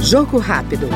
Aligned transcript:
Jogo 0.00 0.38
rápido. 0.38 0.88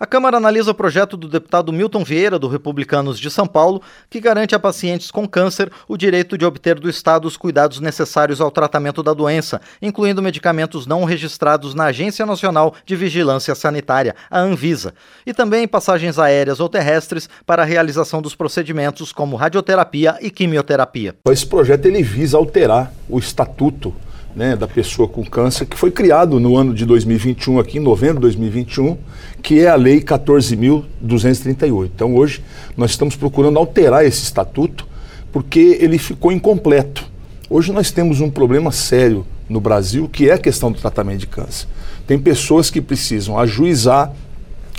A 0.00 0.06
Câmara 0.06 0.36
analisa 0.36 0.70
o 0.70 0.74
projeto 0.74 1.16
do 1.16 1.26
deputado 1.26 1.72
Milton 1.72 2.04
Vieira, 2.04 2.38
do 2.38 2.46
Republicanos 2.46 3.18
de 3.18 3.28
São 3.28 3.48
Paulo, 3.48 3.82
que 4.08 4.20
garante 4.20 4.54
a 4.54 4.58
pacientes 4.58 5.10
com 5.10 5.26
câncer 5.26 5.72
o 5.88 5.96
direito 5.96 6.38
de 6.38 6.44
obter 6.44 6.78
do 6.78 6.88
Estado 6.88 7.26
os 7.26 7.36
cuidados 7.36 7.80
necessários 7.80 8.40
ao 8.40 8.48
tratamento 8.48 9.02
da 9.02 9.12
doença, 9.12 9.60
incluindo 9.82 10.22
medicamentos 10.22 10.86
não 10.86 11.02
registrados 11.02 11.74
na 11.74 11.86
Agência 11.86 12.24
Nacional 12.24 12.74
de 12.86 12.94
Vigilância 12.94 13.56
Sanitária, 13.56 14.14
a 14.30 14.38
Anvisa, 14.38 14.94
e 15.26 15.34
também 15.34 15.66
passagens 15.66 16.16
aéreas 16.16 16.60
ou 16.60 16.68
terrestres 16.68 17.28
para 17.44 17.62
a 17.62 17.66
realização 17.66 18.22
dos 18.22 18.36
procedimentos 18.36 19.10
como 19.10 19.34
radioterapia 19.34 20.16
e 20.20 20.30
quimioterapia. 20.30 21.16
Esse 21.28 21.44
projeto 21.44 21.86
ele 21.86 22.04
visa 22.04 22.36
alterar 22.36 22.92
o 23.08 23.18
estatuto 23.18 23.92
né, 24.38 24.54
da 24.54 24.68
pessoa 24.68 25.08
com 25.08 25.24
câncer, 25.24 25.66
que 25.66 25.76
foi 25.76 25.90
criado 25.90 26.38
no 26.38 26.56
ano 26.56 26.72
de 26.72 26.86
2021, 26.86 27.58
aqui 27.58 27.78
em 27.78 27.80
novembro 27.80 28.18
de 28.18 28.20
2021, 28.20 28.96
que 29.42 29.58
é 29.58 29.68
a 29.68 29.74
Lei 29.74 30.00
14.238. 30.00 31.90
Então, 31.92 32.14
hoje, 32.14 32.40
nós 32.76 32.92
estamos 32.92 33.16
procurando 33.16 33.58
alterar 33.58 34.06
esse 34.06 34.22
estatuto, 34.22 34.86
porque 35.32 35.76
ele 35.80 35.98
ficou 35.98 36.30
incompleto. 36.30 37.04
Hoje, 37.50 37.72
nós 37.72 37.90
temos 37.90 38.20
um 38.20 38.30
problema 38.30 38.70
sério 38.70 39.26
no 39.48 39.60
Brasil, 39.60 40.08
que 40.08 40.30
é 40.30 40.34
a 40.34 40.38
questão 40.38 40.70
do 40.70 40.78
tratamento 40.78 41.18
de 41.18 41.26
câncer. 41.26 41.66
Tem 42.06 42.16
pessoas 42.16 42.70
que 42.70 42.80
precisam 42.80 43.36
ajuizar 43.36 44.12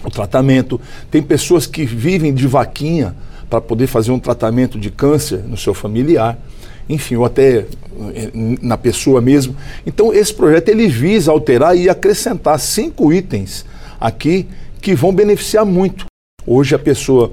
o 0.06 0.10
tratamento, 0.10 0.80
tem 1.12 1.22
pessoas 1.22 1.68
que 1.68 1.86
vivem 1.86 2.34
de 2.34 2.48
vaquinha 2.48 3.14
para 3.50 3.60
poder 3.60 3.88
fazer 3.88 4.12
um 4.12 4.20
tratamento 4.20 4.80
de 4.80 4.90
câncer 4.90 5.44
no 5.46 5.58
seu 5.58 5.74
familiar 5.74 6.38
enfim, 6.90 7.16
ou 7.16 7.26
até 7.26 7.60
eh, 8.16 8.32
na 8.34 8.78
pessoa 8.78 9.22
mesmo. 9.22 9.56
Então, 9.86 10.12
esse 10.12 10.34
projeto 10.34 10.70
ele 10.70 10.88
visa 10.88 11.32
alterar 11.32 11.78
e 11.78 11.88
acrescentar 11.88 12.60
cinco 12.60 13.14
itens 13.14 13.64
aqui 14.02 14.48
que 14.82 14.96
vão 14.96 15.14
beneficiar 15.14 15.66
muito. 15.66 16.06
Hoje 16.48 16.74
a 16.74 16.80
pessoa 16.80 17.32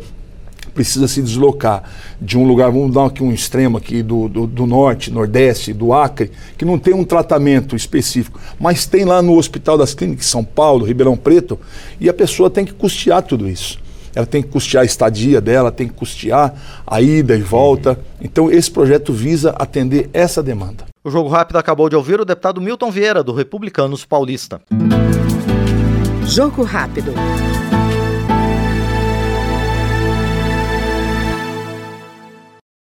precisa 0.74 1.08
se 1.08 1.22
deslocar 1.22 1.84
de 2.20 2.36
um 2.36 2.46
lugar, 2.46 2.70
vamos 2.70 2.92
dar 2.92 3.06
aqui 3.06 3.22
um 3.22 3.32
extremo 3.32 3.78
aqui 3.78 4.02
do, 4.02 4.28
do, 4.28 4.46
do, 4.46 4.66
norte, 4.66 5.10
nordeste, 5.10 5.72
do 5.72 5.94
Acre, 5.94 6.30
que 6.58 6.66
não 6.66 6.78
tem 6.78 6.92
um 6.92 7.02
tratamento 7.02 7.74
específico, 7.74 8.38
mas 8.60 8.84
tem 8.84 9.06
lá 9.06 9.22
no 9.22 9.38
Hospital 9.38 9.78
das 9.78 9.94
Clínicas 9.94 10.26
São 10.26 10.44
Paulo, 10.44 10.84
Ribeirão 10.84 11.16
Preto, 11.16 11.58
e 11.98 12.10
a 12.10 12.14
pessoa 12.14 12.50
tem 12.50 12.66
que 12.66 12.74
custear 12.74 13.22
tudo 13.22 13.48
isso 13.48 13.85
ela 14.16 14.24
tem 14.24 14.42
que 14.42 14.48
custear 14.48 14.82
a 14.82 14.86
estadia 14.86 15.42
dela, 15.42 15.70
tem 15.70 15.86
que 15.86 15.92
custear 15.92 16.54
a 16.86 17.02
ida 17.02 17.36
e 17.36 17.42
volta. 17.42 17.98
Então, 18.18 18.50
esse 18.50 18.70
projeto 18.70 19.12
visa 19.12 19.50
atender 19.50 20.08
essa 20.10 20.42
demanda. 20.42 20.86
O 21.04 21.10
Jogo 21.10 21.28
Rápido 21.28 21.58
acabou 21.58 21.90
de 21.90 21.94
ouvir 21.94 22.18
o 22.18 22.24
deputado 22.24 22.58
Milton 22.58 22.90
Vieira, 22.90 23.22
do 23.22 23.34
Republicanos 23.34 24.06
Paulista. 24.06 24.60
Jogo 26.24 26.62
Rápido. 26.62 27.12